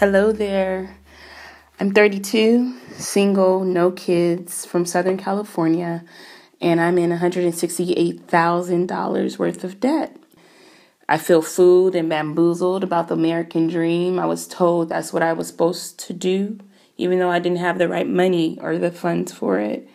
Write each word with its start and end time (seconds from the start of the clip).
Hello 0.00 0.32
there. 0.32 0.96
I'm 1.78 1.92
32, 1.92 2.74
single, 2.92 3.64
no 3.64 3.90
kids, 3.90 4.64
from 4.64 4.86
Southern 4.86 5.18
California, 5.18 6.06
and 6.58 6.80
I'm 6.80 6.96
in 6.96 7.10
$168,000 7.10 9.38
worth 9.38 9.62
of 9.62 9.78
debt. 9.78 10.16
I 11.06 11.18
feel 11.18 11.42
fooled 11.42 11.94
and 11.94 12.08
bamboozled 12.08 12.82
about 12.82 13.08
the 13.08 13.14
American 13.14 13.68
dream. 13.68 14.18
I 14.18 14.24
was 14.24 14.48
told 14.48 14.88
that's 14.88 15.12
what 15.12 15.22
I 15.22 15.34
was 15.34 15.48
supposed 15.48 15.98
to 16.06 16.14
do, 16.14 16.58
even 16.96 17.18
though 17.18 17.30
I 17.30 17.38
didn't 17.38 17.58
have 17.58 17.76
the 17.76 17.86
right 17.86 18.08
money 18.08 18.58
or 18.62 18.78
the 18.78 18.90
funds 18.90 19.32
for 19.32 19.58
it. 19.58 19.86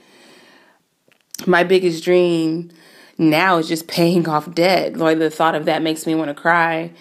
My 1.48 1.64
biggest 1.64 2.04
dream 2.04 2.70
now 3.18 3.58
is 3.58 3.68
just 3.68 3.88
paying 3.88 4.30
off 4.30 4.54
debt. 4.54 4.98
Like 4.98 5.18
the 5.18 5.32
thought 5.32 5.56
of 5.56 5.66
that 5.66 5.82
makes 5.82 6.06
me 6.06 6.14
want 6.14 6.28
to 6.28 6.36
cry. 6.36 6.92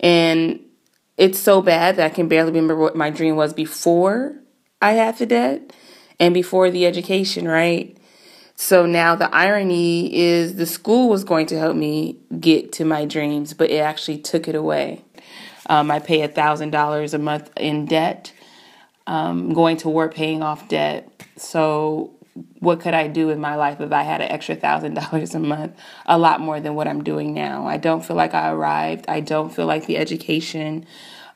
And 0.00 0.58
it's 1.16 1.38
so 1.38 1.62
bad 1.62 1.96
that 1.96 2.06
I 2.06 2.14
can 2.14 2.28
barely 2.28 2.50
remember 2.50 2.76
what 2.76 2.96
my 2.96 3.10
dream 3.10 3.36
was 3.36 3.52
before 3.52 4.36
I 4.80 4.92
had 4.92 5.18
the 5.18 5.26
debt 5.26 5.72
and 6.18 6.34
before 6.34 6.70
the 6.70 6.86
education, 6.86 7.46
right? 7.46 7.96
So 8.56 8.86
now 8.86 9.14
the 9.14 9.34
irony 9.34 10.14
is 10.14 10.56
the 10.56 10.66
school 10.66 11.08
was 11.08 11.24
going 11.24 11.46
to 11.46 11.58
help 11.58 11.76
me 11.76 12.18
get 12.38 12.72
to 12.72 12.84
my 12.84 13.04
dreams, 13.04 13.54
but 13.54 13.70
it 13.70 13.78
actually 13.78 14.18
took 14.18 14.48
it 14.48 14.54
away. 14.54 15.04
Um, 15.66 15.90
I 15.90 16.00
pay 16.00 16.22
a 16.22 16.28
thousand 16.28 16.70
dollars 16.70 17.14
a 17.14 17.18
month 17.18 17.50
in 17.56 17.86
debt, 17.86 18.32
um, 19.06 19.52
going 19.52 19.76
to 19.78 19.88
work 19.88 20.14
paying 20.14 20.42
off 20.42 20.68
debt. 20.68 21.08
So 21.36 22.12
what 22.60 22.80
could 22.80 22.94
I 22.94 23.08
do 23.08 23.30
in 23.30 23.40
my 23.40 23.56
life 23.56 23.80
if 23.80 23.92
I 23.92 24.02
had 24.02 24.20
an 24.20 24.30
extra 24.30 24.54
thousand 24.54 24.94
dollars 25.02 25.34
a 25.34 25.38
month? 25.40 25.78
A 26.06 26.18
lot 26.18 26.40
more 26.40 26.60
than 26.60 26.74
what 26.74 26.88
I'm 26.88 27.04
doing 27.04 27.34
now. 27.34 27.66
I 27.66 27.76
don't 27.76 28.04
feel 28.04 28.16
like 28.16 28.34
I 28.34 28.50
arrived. 28.50 29.06
I 29.08 29.20
don't 29.20 29.54
feel 29.54 29.66
like 29.66 29.86
the 29.86 29.98
education 29.98 30.86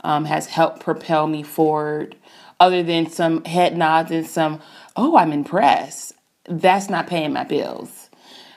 um, 0.05 0.25
has 0.25 0.47
helped 0.47 0.81
propel 0.81 1.27
me 1.27 1.43
forward, 1.43 2.17
other 2.61 2.83
than 2.83 3.11
some 3.11 3.45
head 3.45 3.77
nods 3.77 4.11
and 4.11 4.27
some, 4.27 4.61
oh, 4.95 5.17
I'm 5.17 5.33
impressed. 5.33 6.13
That's 6.45 6.89
not 6.89 7.07
paying 7.07 7.33
my 7.33 7.45
bills. 7.45 8.09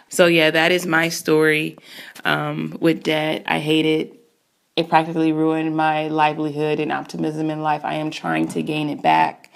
So, 0.09 0.27
yeah, 0.27 0.51
that 0.51 0.71
is 0.71 0.85
my 0.85 1.09
story 1.09 1.77
um, 2.23 2.77
with 2.79 3.03
debt. 3.03 3.43
I 3.45 3.59
hate 3.59 3.85
it. 3.85 4.15
It 4.75 4.89
practically 4.89 5.33
ruined 5.33 5.75
my 5.75 6.07
livelihood 6.07 6.79
and 6.79 6.91
optimism 6.91 7.49
in 7.49 7.61
life. 7.61 7.83
I 7.83 7.95
am 7.95 8.11
trying 8.11 8.47
to 8.49 8.63
gain 8.63 8.89
it 8.89 9.01
back. 9.01 9.51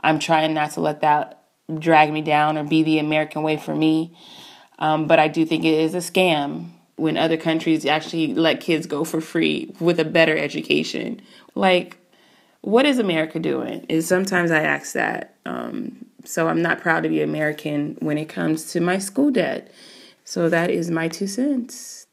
I'm 0.00 0.18
trying 0.18 0.54
not 0.54 0.72
to 0.72 0.80
let 0.80 1.00
that 1.02 1.43
drag 1.78 2.12
me 2.12 2.22
down 2.22 2.58
or 2.58 2.64
be 2.64 2.82
the 2.82 2.98
American 2.98 3.42
way 3.42 3.56
for 3.56 3.74
me. 3.74 4.16
Um, 4.78 5.06
but 5.06 5.18
I 5.18 5.28
do 5.28 5.46
think 5.46 5.64
it 5.64 5.74
is 5.74 5.94
a 5.94 5.98
scam 5.98 6.70
when 6.96 7.16
other 7.16 7.36
countries 7.36 7.86
actually 7.86 8.34
let 8.34 8.60
kids 8.60 8.86
go 8.86 9.04
for 9.04 9.20
free 9.20 9.74
with 9.80 9.98
a 9.98 10.04
better 10.04 10.36
education. 10.36 11.20
Like, 11.54 11.98
what 12.60 12.86
is 12.86 12.98
America 12.98 13.38
doing? 13.38 13.84
Is 13.88 14.06
sometimes 14.06 14.50
I 14.50 14.60
ask 14.60 14.92
that. 14.92 15.36
Um, 15.44 16.06
so 16.24 16.48
I'm 16.48 16.62
not 16.62 16.80
proud 16.80 17.02
to 17.02 17.08
be 17.08 17.20
American 17.20 17.96
when 18.00 18.16
it 18.16 18.28
comes 18.28 18.72
to 18.72 18.80
my 18.80 18.98
school 18.98 19.30
debt. 19.30 19.70
So 20.24 20.48
that 20.48 20.70
is 20.70 20.90
my 20.90 21.08
two 21.08 21.26
cents. 21.26 22.03